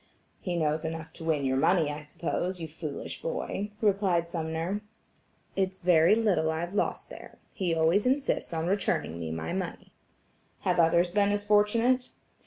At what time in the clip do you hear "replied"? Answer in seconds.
3.81-4.27